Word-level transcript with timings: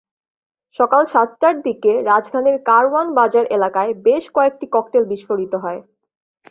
সকাল 0.79 1.03
সাতটার 1.05 1.55
দিকে 1.61 1.91
রাজধানীর 2.03 2.57
কারওয়ান 2.65 3.07
বাজার 3.15 3.45
এলাকায় 3.57 3.91
বেশ 4.05 4.23
কয়েকটি 4.35 4.65
ককটেল 4.71 5.03
বিস্ফোরিত 5.11 5.53
হয়। 5.63 5.79